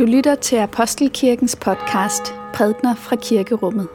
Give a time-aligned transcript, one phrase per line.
[0.00, 3.88] Du lytter til Apostelkirkens podcast Prædner fra Kirkerummet.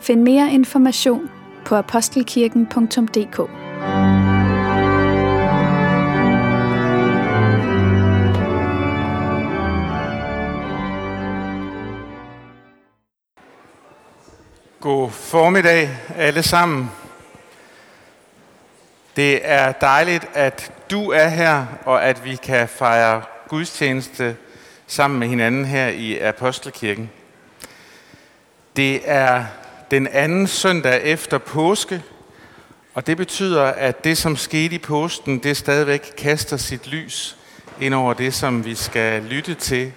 [0.00, 1.30] Find mere information
[1.64, 3.36] på apostelkirken.dk.
[14.80, 16.90] God formiddag alle sammen.
[19.16, 24.36] Det er dejligt, at du er her, og at vi kan fejre gudstjeneste
[24.86, 27.10] sammen med hinanden her i Apostelkirken.
[28.76, 29.44] Det er
[29.90, 32.02] den anden søndag efter påske,
[32.94, 37.36] og det betyder, at det, som skete i påsken, det stadigvæk kaster sit lys
[37.80, 39.92] ind over det, som vi skal lytte til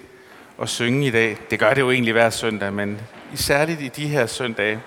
[0.58, 1.36] og synge i dag.
[1.50, 3.00] Det gør det jo egentlig hver søndag, men
[3.34, 4.80] særligt i de her søndage.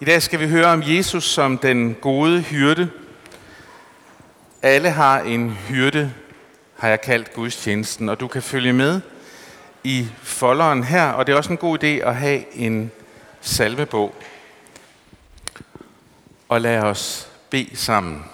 [0.00, 2.90] I dag skal vi høre om Jesus som den gode hyrde.
[4.62, 6.12] Alle har en hyrde,
[6.76, 9.00] har jeg kaldt gudstjenesten, og du kan følge med
[9.84, 12.90] i folderen her, og det er også en god idé at have en
[13.40, 14.14] salmebog.
[16.48, 18.24] Og lad os bede sammen.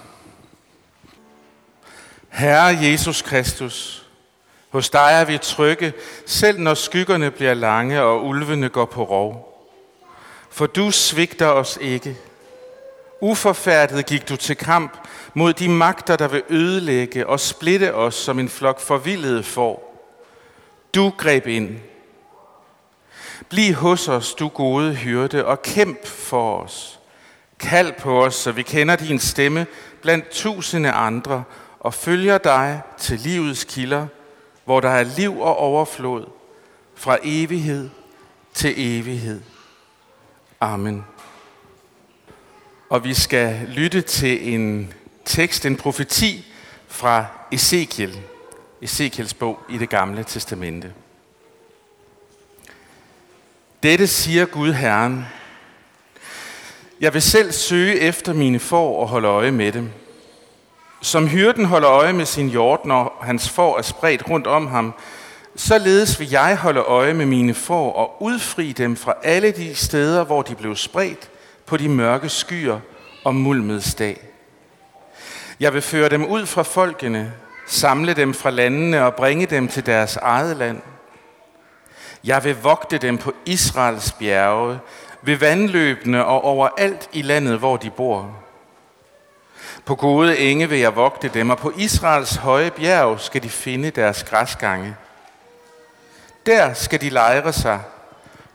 [2.29, 4.07] Herre Jesus Kristus,
[4.69, 5.93] hos dig er vi trygge,
[6.27, 9.47] selv når skyggerne bliver lange og ulvene går på rov.
[10.51, 12.17] For du svigter os ikke.
[13.21, 14.99] Uforfærdet gik du til kamp
[15.35, 19.91] mod de magter, der vil ødelægge og splitte os som en flok forvildede får.
[20.95, 21.79] Du greb ind.
[23.49, 27.01] Bliv hos os, du gode hyrde, og kæmp for os.
[27.59, 29.67] Kald på os, så vi kender din stemme
[30.03, 31.45] blandt tusinde andre,
[31.81, 34.07] og følger dig til livets kilder,
[34.65, 36.27] hvor der er liv og overflod,
[36.95, 37.91] fra evighed
[38.55, 39.41] til evighed.
[40.61, 41.05] Amen.
[42.91, 46.45] Og vi skal lytte til en tekst, en profeti
[46.89, 48.21] fra Ezekiel,
[48.83, 50.93] Ezekiels bog i det gamle testamente.
[53.83, 55.27] Dette siger Gud Herren.
[57.01, 59.91] Jeg vil selv søge efter mine får og holde øje med dem.
[61.03, 64.95] Som hyrden holder øje med sin hjort, når hans får er spredt rundt om ham,
[65.57, 70.25] således vil jeg holde øje med mine får og udfri dem fra alle de steder,
[70.25, 71.30] hvor de blev spredt
[71.71, 72.81] på de mørke skyer
[73.25, 74.21] og mulmets dag.
[75.61, 77.33] Jeg vil føre dem ud fra folkene,
[77.67, 80.81] samle dem fra landene og bringe dem til deres eget land.
[82.25, 84.79] Jeg vil vogte dem på Israels bjerge,
[85.23, 88.37] ved vandløbene og overalt i landet, hvor de bor.
[89.85, 93.91] På gode enge vil jeg vogte dem, og på Israels høje bjerg skal de finde
[93.91, 94.97] deres græsgange.
[96.47, 97.81] Der skal de lejre sig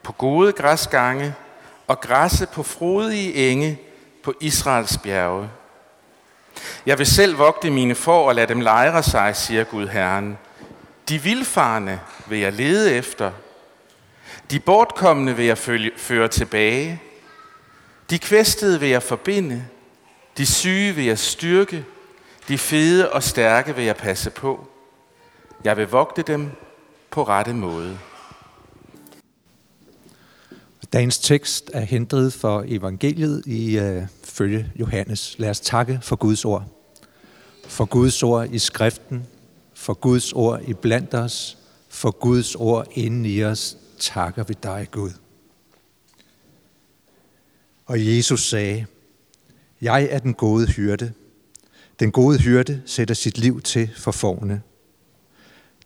[0.04, 1.36] på gode græsgange
[1.88, 3.80] og græsse på frodige enge
[4.24, 5.50] på Israels bjerge.
[6.86, 10.38] Jeg vil selv vogte mine får og lade dem lejre sig, siger Gud Herren.
[11.10, 13.32] De vilfarne vil jeg lede efter.
[14.52, 17.02] De bortkommende vil jeg følge, føre tilbage.
[18.10, 19.66] De kvæstede vil jeg forbinde.
[20.38, 21.86] De syge vil jeg styrke.
[22.48, 24.68] De fede og stærke vil jeg passe på.
[25.64, 26.52] Jeg vil vogte dem
[27.12, 28.00] på rette måde.
[30.96, 35.36] Dagens tekst er hentet for evangeliet i øh, følge Johannes.
[35.40, 36.66] Lad os takke for Guds ord.
[37.68, 39.24] For Guds ord i skriften,
[39.74, 41.58] for Guds ord i blandt os,
[41.90, 45.12] for Guds ord inden i os, takker vi dig, Gud.
[47.86, 48.86] Og Jesus sagde,
[49.82, 51.14] Jeg er den gode hyrde.
[52.00, 54.62] Den gode hyrde sætter sit liv til for forne.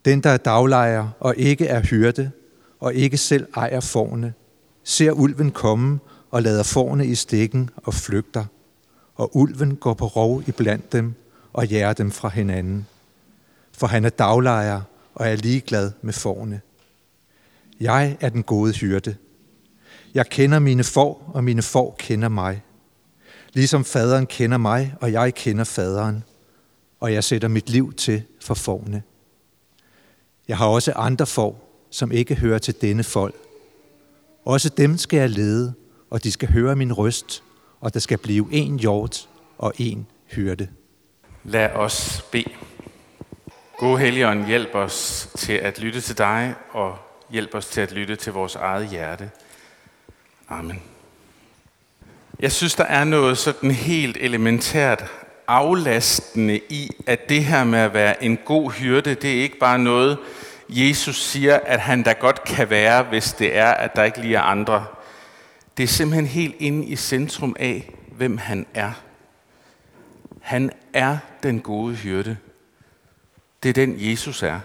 [0.05, 2.31] Den, der er daglejer og ikke er hyrde,
[2.79, 4.33] og ikke selv ejer forne,
[4.89, 5.99] ser ulven komme
[6.31, 8.45] og lader forne i stikken og flygter,
[9.15, 11.13] og ulven går på rov iblandt dem
[11.53, 12.87] og jager dem fra hinanden.
[13.71, 14.81] For han er daglejer
[15.15, 16.61] og er ligeglad med forne.
[17.79, 19.15] Jeg er den gode hyrde.
[20.13, 22.61] Jeg kender mine får, og mine får kender mig.
[23.53, 26.23] Ligesom faderen kender mig, og jeg kender faderen,
[26.99, 29.03] og jeg sætter mit liv til for forne.
[30.47, 33.48] Jeg har også andre får, som ikke hører til denne folk.
[34.49, 35.73] Også dem skal jeg lede,
[36.09, 37.43] og de skal høre min røst,
[37.81, 40.67] og der skal blive en hjort og en hyrde.
[41.43, 42.51] Lad os bede.
[43.77, 46.97] Gode Helligånd, hjælp os til at lytte til dig, og
[47.29, 49.29] hjælp os til at lytte til vores eget hjerte.
[50.49, 50.81] Amen.
[52.39, 55.05] Jeg synes, der er noget sådan helt elementært
[55.47, 59.79] aflastende i, at det her med at være en god hyrde, det er ikke bare
[59.79, 60.17] noget,
[60.69, 64.35] Jesus siger, at han da godt kan være, hvis det er, at der ikke lige
[64.35, 64.85] er andre.
[65.77, 68.91] Det er simpelthen helt inde i centrum af, hvem han er.
[70.41, 72.37] Han er den gode hyrde.
[73.63, 74.59] Det er den, Jesus er.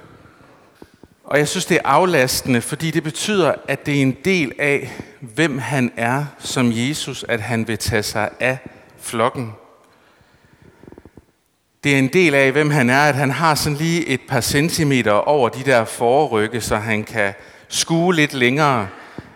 [1.24, 5.02] Og jeg synes, det er aflastende, fordi det betyder, at det er en del af,
[5.20, 8.58] hvem han er som Jesus, at han vil tage sig af
[8.98, 9.52] flokken.
[11.84, 14.40] Det er en del af, hvem han er, at han har sådan lige et par
[14.40, 17.34] centimeter over de der forrygge, så han kan
[17.68, 18.88] skue lidt længere,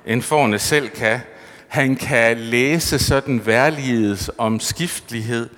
[0.06, 1.21] end forne selv kan.
[1.69, 5.49] Han kan læse sådan værligets omskiftelighed.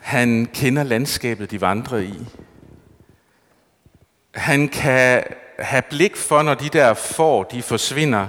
[0.00, 2.18] Han kender landskabet, de vandrer i.
[4.34, 5.22] Han kan
[5.58, 8.26] have blik for, når de der får, de forsvinder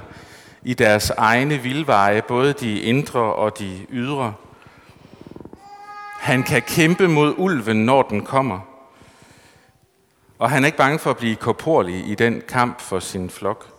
[0.63, 4.33] i deres egne vildveje, både de indre og de ydre.
[6.25, 8.59] Han kan kæmpe mod ulven, når den kommer.
[10.39, 13.69] Og han er ikke bange for at blive korporlig i den kamp for sin flok,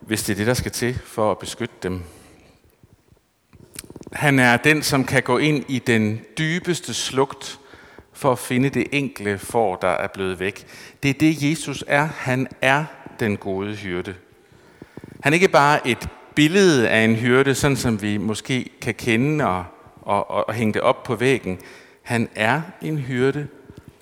[0.00, 2.02] hvis det er det, der skal til for at beskytte dem.
[4.12, 7.58] Han er den, som kan gå ind i den dybeste slugt
[8.12, 10.66] for at finde det enkle får, der er blevet væk.
[11.02, 12.08] Det er det, Jesus er.
[12.16, 12.84] Han er
[13.20, 14.14] den gode hyrde.
[15.20, 19.46] Han er ikke bare et billede af en hyrde, sådan som vi måske kan kende
[19.46, 19.64] og,
[20.06, 21.58] og, og, og hænge det op på væggen.
[22.02, 23.46] Han er en hyrde,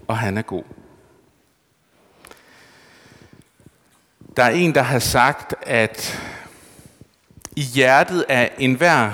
[0.09, 0.65] og han er god.
[4.37, 6.23] Der er en, der har sagt, at
[7.57, 9.11] i hjertet af enhver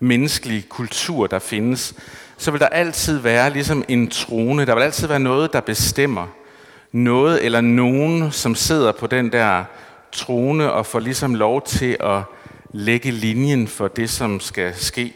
[0.00, 1.94] menneskelig kultur, der findes,
[2.36, 4.66] så vil der altid være ligesom en trone.
[4.66, 6.26] Der vil altid være noget, der bestemmer.
[6.92, 9.64] Noget eller nogen, som sidder på den der
[10.12, 12.22] trone og får ligesom lov til at
[12.72, 15.14] lægge linjen for det, som skal ske.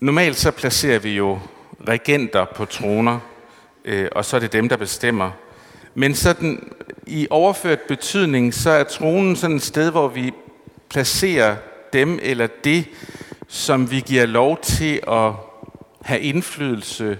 [0.00, 1.38] Normalt så placerer vi jo
[1.88, 3.18] regenter på troner,
[3.84, 5.30] øh, og så er det dem, der bestemmer.
[5.94, 6.72] Men sådan
[7.06, 10.32] i overført betydning, så er tronen sådan et sted, hvor vi
[10.88, 11.56] placerer
[11.92, 12.84] dem eller det,
[13.48, 15.32] som vi giver lov til at
[16.02, 17.18] have indflydelse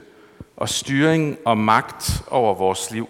[0.56, 3.08] og styring og magt over vores liv.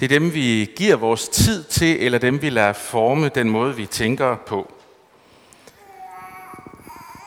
[0.00, 3.76] Det er dem, vi giver vores tid til, eller dem, vi lader forme den måde,
[3.76, 4.72] vi tænker på.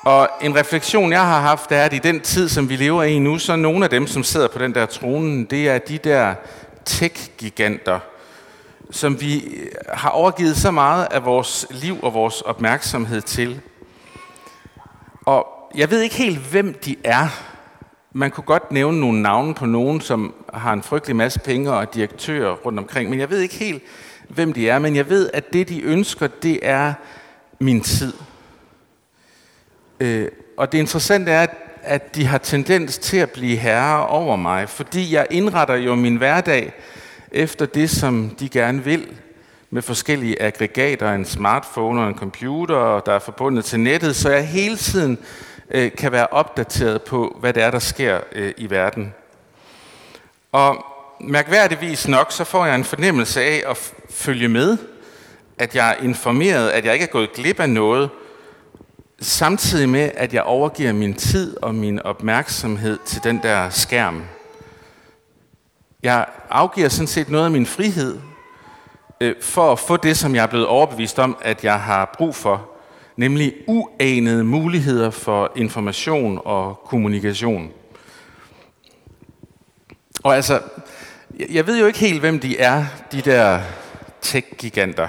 [0.03, 3.19] Og en refleksion, jeg har haft, er, at i den tid, som vi lever i
[3.19, 5.97] nu, så er nogle af dem, som sidder på den der tronen, det er de
[5.97, 6.35] der
[6.85, 7.99] tech-giganter,
[8.91, 13.61] som vi øh, har overgivet så meget af vores liv og vores opmærksomhed til.
[15.25, 17.27] Og jeg ved ikke helt, hvem de er.
[18.11, 21.93] Man kunne godt nævne nogle navne på nogen, som har en frygtelig masse penge og
[21.93, 23.83] direktører rundt omkring, men jeg ved ikke helt,
[24.29, 24.79] hvem de er.
[24.79, 26.93] Men jeg ved, at det, de ønsker, det er
[27.59, 28.13] min tid.
[30.03, 30.27] Øh,
[30.57, 31.47] og det interessante er,
[31.83, 36.15] at de har tendens til at blive herre over mig, fordi jeg indretter jo min
[36.15, 36.73] hverdag
[37.31, 39.07] efter det, som de gerne vil,
[39.69, 44.47] med forskellige aggregater, en smartphone og en computer, der er forbundet til nettet, så jeg
[44.47, 45.17] hele tiden
[45.71, 49.13] øh, kan være opdateret på, hvad det er, der sker øh, i verden.
[50.51, 50.85] Og
[51.19, 54.77] mærkværdigvis nok, så får jeg en fornemmelse af at følge med,
[55.57, 58.09] at jeg er informeret, at jeg ikke er gået glip af noget,
[59.23, 64.23] samtidig med, at jeg overgiver min tid og min opmærksomhed til den der skærm.
[66.03, 68.19] Jeg afgiver sådan set noget af min frihed
[69.21, 72.35] øh, for at få det, som jeg er blevet overbevist om, at jeg har brug
[72.35, 72.69] for,
[73.17, 77.71] nemlig uanede muligheder for information og kommunikation.
[80.23, 80.61] Og altså,
[81.49, 83.61] jeg ved jo ikke helt, hvem de er, de der
[84.21, 85.07] tech-giganter.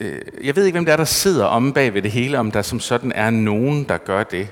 [0.00, 2.50] Øh, jeg ved ikke, hvem det er, der sidder om bag ved det hele, om
[2.50, 4.48] der som sådan er nogen, der gør det.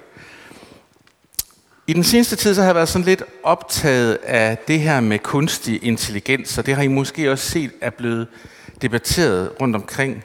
[1.87, 5.19] I den seneste tid så har jeg været sådan lidt optaget af det her med
[5.19, 8.27] kunstig intelligens, og det har I måske også set er blevet
[8.83, 10.25] debatteret rundt omkring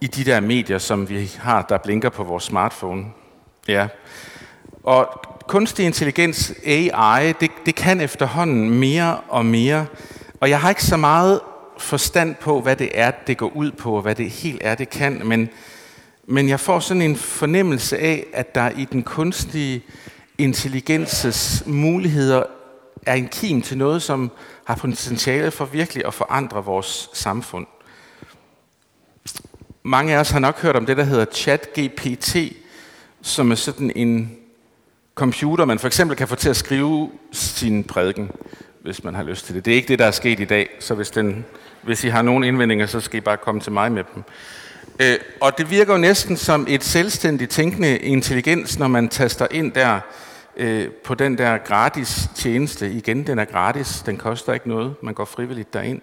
[0.00, 3.04] i de der medier, som vi har, der blinker på vores smartphone.
[3.68, 3.88] Ja.
[4.82, 9.86] Og kunstig intelligens, AI, det, det kan efterhånden mere og mere,
[10.40, 11.40] og jeg har ikke så meget
[11.78, 14.90] forstand på, hvad det er, det går ud på, og hvad det helt er, det
[14.90, 15.48] kan, men,
[16.26, 19.82] men jeg får sådan en fornemmelse af, at der i den kunstige
[20.38, 22.42] intelligenses muligheder
[23.06, 24.30] er en kim til noget, som
[24.64, 27.66] har potentiale for virkelig at forandre vores samfund.
[29.82, 32.36] Mange af os har nok hørt om det, der hedder ChatGPT,
[33.22, 34.38] som er sådan en
[35.14, 38.30] computer, man for eksempel kan få til at skrive sin prædiken,
[38.82, 39.64] hvis man har lyst til det.
[39.64, 41.44] Det er ikke det, der er sket i dag, så hvis, den,
[41.82, 44.22] hvis I har nogle indvendinger, så skal I bare komme til mig med dem.
[45.00, 49.72] Øh, og det virker jo næsten som et selvstændigt tænkende intelligens, når man taster ind
[49.72, 50.00] der,
[50.56, 52.92] øh, på den der gratis tjeneste.
[52.92, 56.00] Igen, den er gratis, den koster ikke noget, man går frivilligt derind.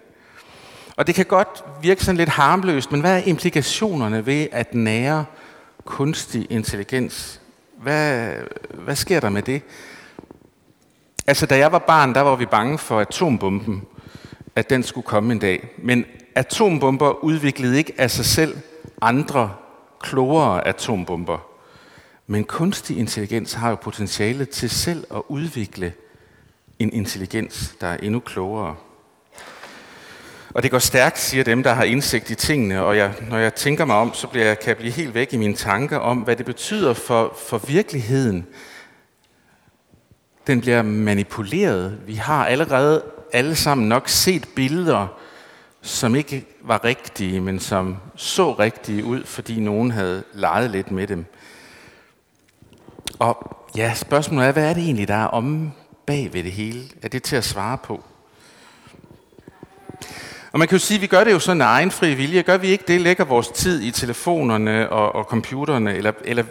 [0.96, 5.24] Og det kan godt virke sådan lidt harmløst, men hvad er implikationerne ved at nære
[5.84, 7.40] kunstig intelligens?
[7.82, 8.30] Hvad,
[8.74, 9.62] hvad sker der med det?
[11.26, 13.82] Altså, da jeg var barn, der var vi bange for atombomben.
[14.56, 15.68] at den skulle komme en dag.
[15.78, 16.04] Men
[16.34, 18.56] atombomber udviklede ikke af sig selv
[19.00, 19.54] andre
[20.00, 21.38] klogere atombomber.
[22.26, 25.92] Men kunstig intelligens har jo potentiale til selv at udvikle
[26.78, 28.76] en intelligens, der er endnu klogere.
[30.54, 33.54] Og det går stærkt, siger dem, der har indsigt i tingene, og jeg, når jeg
[33.54, 36.18] tænker mig om, så bliver jeg, kan jeg blive helt væk i mine tanker om,
[36.18, 38.46] hvad det betyder for, for virkeligheden.
[40.46, 41.98] Den bliver manipuleret.
[42.06, 45.06] Vi har allerede alle sammen nok set billeder,
[45.82, 51.06] som ikke var rigtige, men som så rigtige ud, fordi nogen havde leget lidt med
[51.06, 51.24] dem.
[53.18, 55.72] Og ja, spørgsmålet er, hvad er det egentlig, der er om
[56.06, 56.82] bag ved det hele?
[57.02, 58.04] Er det til at svare på?
[60.52, 62.42] Og man kan jo sige, at vi gør det jo sådan af egen fri vilje.
[62.42, 66.44] Gør vi ikke det, lægger vores tid i telefonerne og, og computerne, eller, eller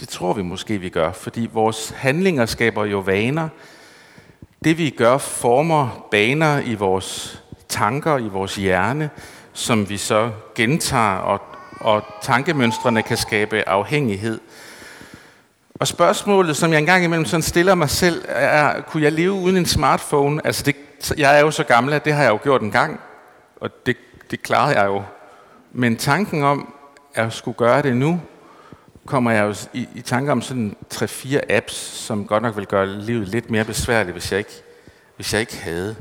[0.00, 3.48] det tror vi måske, vi gør, fordi vores handlinger skaber jo vaner.
[4.64, 9.10] Det vi gør former baner i vores tanker, i vores hjerne,
[9.52, 11.40] som vi så gentager, og,
[11.80, 14.40] og tankemønstrene kan skabe afhængighed.
[15.74, 19.56] Og spørgsmålet, som jeg engang imellem sådan stiller mig selv, er, kunne jeg leve uden
[19.56, 20.46] en smartphone?
[20.46, 20.76] Altså, det,
[21.18, 23.00] jeg er jo så gammel, at det har jeg jo gjort en gang,
[23.60, 23.96] og det,
[24.30, 25.02] det klarede jeg jo.
[25.72, 26.74] Men tanken om,
[27.14, 28.20] at skulle gøre det nu,
[29.10, 32.86] kommer jeg jo i, i tanke om sådan 3-4 apps, som godt nok vil gøre
[32.86, 34.62] livet lidt mere besværligt, hvis jeg ikke,
[35.16, 35.96] hvis jeg ikke havde.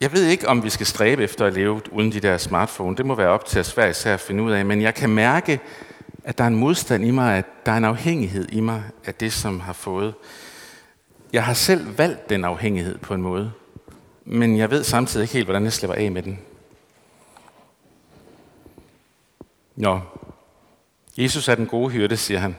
[0.00, 2.96] Jeg ved ikke, om vi skal stræbe efter at leve uden de der smartphone.
[2.96, 4.66] Det må være op til os hver især at finde ud af.
[4.66, 5.60] Men jeg kan mærke,
[6.24, 9.14] at der er en modstand i mig, at der er en afhængighed i mig af
[9.14, 10.14] det, som har fået.
[11.32, 13.52] Jeg har selv valgt den afhængighed på en måde,
[14.24, 16.38] men jeg ved samtidig ikke helt, hvordan jeg slipper af med den.
[19.76, 20.00] Nå,
[21.18, 22.56] Jesus er den gode hyrde, siger han.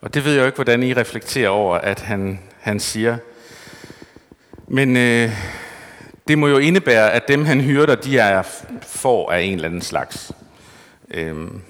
[0.00, 3.18] Og det ved jeg jo ikke, hvordan I reflekterer over, at han, han siger.
[4.68, 5.30] Men øh,
[6.28, 8.42] det må jo indebære, at dem han hyrder, de er
[8.82, 10.32] for af en eller anden slags.
[11.10, 11.60] Øhm,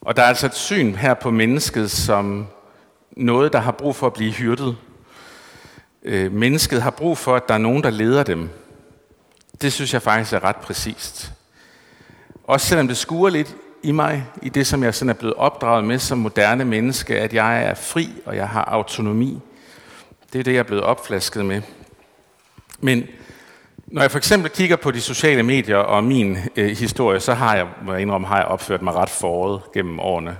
[0.00, 2.46] og der er altså et syn her på mennesket som
[3.16, 4.76] noget, der har brug for at blive hyrdet.
[6.02, 8.50] Øh, mennesket har brug for, at der er nogen, der leder dem.
[9.62, 11.32] Det synes jeg faktisk er ret præcist.
[12.44, 15.84] Også selvom det skuer lidt i mig, i det som jeg sådan er blevet opdraget
[15.84, 19.40] med som moderne menneske, at jeg er fri, og jeg har autonomi.
[20.32, 21.62] Det er det, jeg er blevet opflasket med.
[22.80, 23.04] Men
[23.86, 27.56] når jeg for eksempel kigger på de sociale medier og min øh, historie, så har
[27.56, 30.36] jeg, må jeg indrømme, har jeg opført mig ret foråret gennem årene.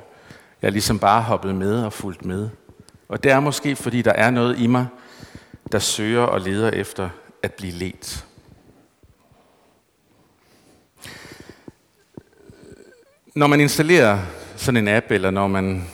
[0.63, 2.49] Jeg er ligesom bare hoppet med og fulgt med.
[3.09, 4.87] Og det er måske, fordi der er noget i mig,
[5.73, 7.09] der søger og leder efter
[7.43, 8.25] at blive let.
[13.37, 14.19] Når man installerer
[14.57, 15.85] sådan en app, eller når man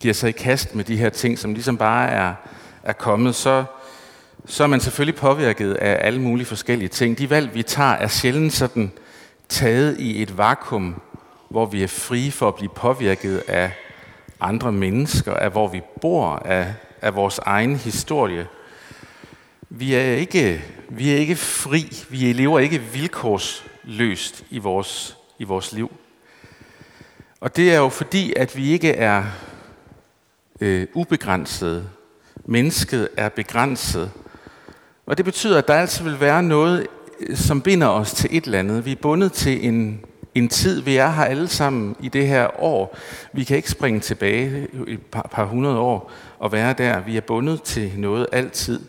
[0.00, 2.34] giver sig i kast med de her ting, som ligesom bare er,
[2.82, 3.64] er kommet, så,
[4.46, 7.18] så er man selvfølgelig påvirket af alle mulige forskellige ting.
[7.18, 8.92] De valg, vi tager, er sjældent sådan
[9.48, 11.00] taget i et vakuum,
[11.50, 13.70] hvor vi er frie for at blive påvirket af
[14.40, 18.46] andre mennesker, af hvor vi bor, af, af vores egen historie.
[19.70, 25.72] Vi er, ikke, vi er ikke fri, vi lever ikke vilkårsløst i vores, i vores
[25.72, 25.90] liv.
[27.44, 29.24] Og det er jo fordi, at vi ikke er
[30.60, 31.88] øh, ubegrænsede.
[32.44, 34.10] Mennesket er begrænset.
[35.06, 36.86] Og det betyder, at der altid vil være noget,
[37.20, 38.84] øh, som binder os til et eller andet.
[38.84, 40.00] Vi er bundet til en,
[40.34, 40.80] en tid.
[40.80, 42.98] Vi er her alle sammen i det her år.
[43.32, 47.00] Vi kan ikke springe tilbage et par, par hundrede år og være der.
[47.00, 48.80] Vi er bundet til noget altid.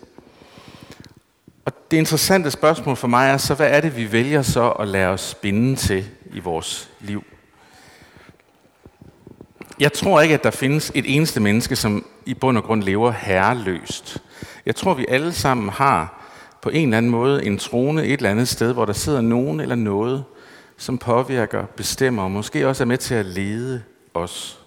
[1.66, 4.88] Og det interessante spørgsmål for mig er så, hvad er det, vi vælger så at
[4.88, 7.24] lade os binde til i vores liv?
[9.80, 13.12] Jeg tror ikke, at der findes et eneste menneske, som i bund og grund lever
[13.12, 14.18] herreløst.
[14.66, 16.22] Jeg tror, vi alle sammen har
[16.62, 19.60] på en eller anden måde en trone et eller andet sted, hvor der sidder nogen
[19.60, 20.24] eller noget,
[20.78, 24.60] som påvirker, bestemmer og måske også er med til at lede os.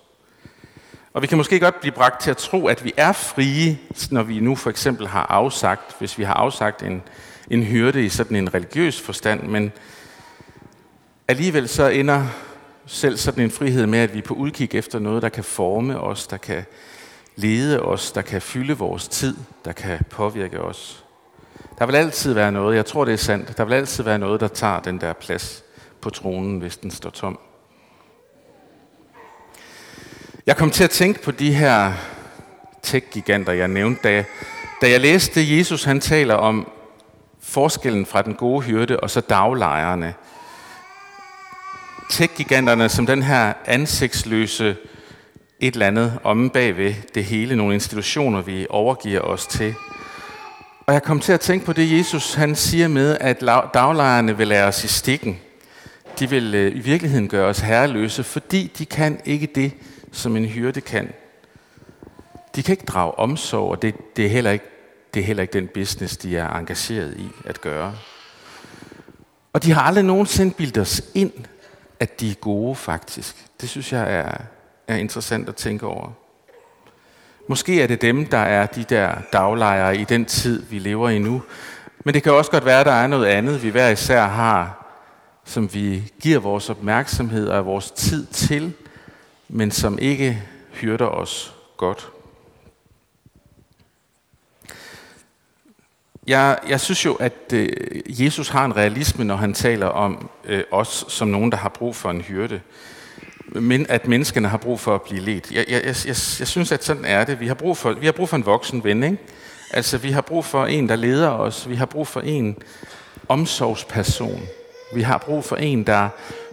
[1.13, 3.79] Og vi kan måske godt blive bragt til at tro, at vi er frie,
[4.11, 7.03] når vi nu for eksempel har afsagt, hvis vi har afsagt en,
[7.51, 9.73] en hyrde i sådan en religiøs forstand, men
[11.29, 12.27] alligevel så ender
[12.89, 16.01] selv sådan en frihed med, at vi er på udkig efter noget, der kan forme
[16.01, 16.65] os, der kan
[17.37, 21.05] lede os, der kan fylde vores tid, der kan påvirke os.
[21.79, 24.41] Der vil altid være noget, jeg tror det er sandt, der vil altid være noget,
[24.41, 25.65] der tager den der plads
[26.01, 27.39] på tronen, hvis den står tom.
[30.47, 31.93] Jeg kom til at tænke på de her
[32.83, 34.25] tech-giganter, jeg nævnte, da jeg,
[34.81, 36.71] da jeg læste Jesus, han taler om
[37.41, 40.15] forskellen fra den gode hyrde og så daglejerne.
[42.11, 44.77] Tech-giganterne som den her ansigtsløse
[45.61, 49.75] et eller andet omme bagved det hele, nogle institutioner, vi overgiver os til.
[50.87, 53.41] Og jeg kom til at tænke på det, Jesus han siger med, at
[53.75, 55.41] daglejerne vil lære os i stikken.
[56.19, 59.73] De vil øh, i virkeligheden gøre os herreløse, fordi de kan ikke det,
[60.13, 61.13] som en hyrde kan.
[62.57, 64.65] De kan ikke drage omsorg, og det, det, er heller ikke,
[65.15, 67.95] det er heller ikke den business, de er engageret i at gøre.
[69.53, 71.33] Og de har aldrig nogensinde bildet os ind,
[72.01, 73.47] at de er gode faktisk.
[73.61, 74.33] Det synes jeg er,
[74.89, 76.11] er interessant at tænke over.
[77.49, 81.19] Måske er det dem, der er de der daglejere i den tid, vi lever i
[81.19, 81.43] nu.
[82.05, 84.87] Men det kan også godt være, at der er noget andet, vi hver især har,
[85.45, 88.73] som vi giver vores opmærksomhed og vores tid til,
[89.49, 92.11] men som ikke hyrder os godt.
[96.29, 97.69] Jeg, jeg synes jo, at øh,
[98.07, 101.97] Jesus har en realisme, når han taler om øh, os som nogen, der har brug
[101.97, 102.61] for en hyrde.
[103.47, 105.51] Men at menneskene har brug for at blive ledt.
[105.51, 107.41] Jeg, jeg, jeg, jeg, jeg synes, at sådan er det.
[107.41, 109.19] Vi har brug for, vi har brug for en voksen ven, ikke?
[109.71, 111.69] Altså, vi har brug for en, der leder os.
[111.69, 112.57] Vi har brug for en
[113.29, 114.43] omsorgsperson.
[114.95, 116.09] Vi har brug for en, der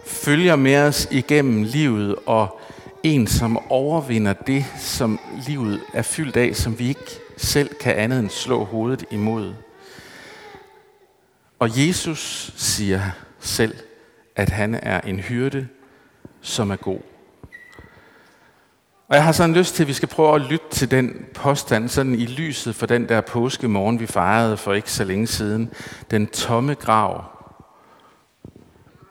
[0.06, 2.60] følger med os igennem livet, og
[3.02, 8.18] en, som overvinder det, som livet er fyldt af, som vi ikke selv kan andet
[8.18, 9.54] end slå hovedet imod.
[11.58, 13.00] Og Jesus siger
[13.40, 13.74] selv,
[14.36, 15.68] at han er en hyrde,
[16.40, 17.00] som er god.
[19.08, 21.88] Og jeg har sådan lyst til, at vi skal prøve at lytte til den påstand,
[21.88, 25.70] sådan i lyset for den der påskemorgen, vi fejrede for ikke så længe siden.
[26.10, 27.24] Den tomme grav.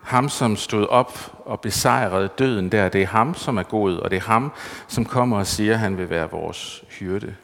[0.04, 4.12] Ham, som stod op og besejrede døden der, det er ham, som er god, og
[4.12, 4.52] det er ham,
[4.88, 7.36] som kommer og siger, at han vil være vores hyrde.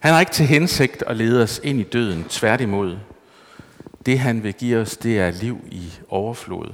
[0.00, 2.98] Han har ikke til hensigt at lede os ind i døden, tværtimod.
[4.06, 6.72] Det han vil give os, det er liv i overflod.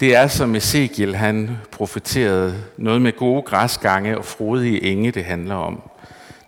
[0.00, 5.54] Det er som Ezekiel, han profeterede, noget med gode græsgange og frodige enge, det handler
[5.54, 5.82] om.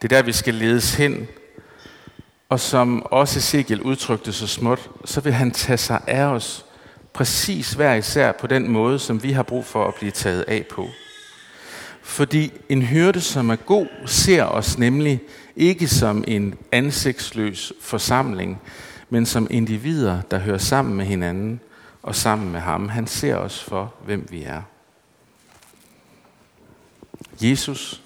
[0.02, 1.28] Det er der, vi skal ledes hen.
[2.48, 6.66] Og som også Ezekiel udtrykte så småt, så vil han tage sig af os
[7.12, 10.66] præcis hver især på den måde, som vi har brug for at blive taget af
[10.70, 10.88] på.
[12.02, 15.20] Fordi en hyrde, som er god, ser os nemlig
[15.56, 18.60] ikke som en ansigtsløs forsamling,
[19.10, 21.60] men som individer, der hører sammen med hinanden
[22.02, 22.88] og sammen med ham.
[22.88, 24.62] Han ser os for, hvem vi er.
[27.42, 28.02] Jesus,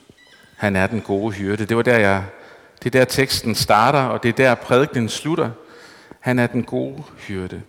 [0.56, 1.66] han er den gode hyrde.
[1.66, 2.24] Det var der, jeg,
[2.82, 5.50] det er der teksten starter, og det er der prædikenen slutter.
[6.20, 7.62] Han er den gode hyrde.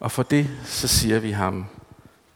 [0.00, 1.66] Og for det, så siger vi ham,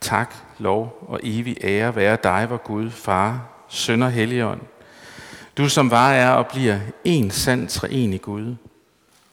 [0.01, 4.61] tak, lov og evig ære være dig, vor Gud, Far, Søn og Helligånd.
[5.57, 8.55] Du som var er og bliver en sand treenig Gud,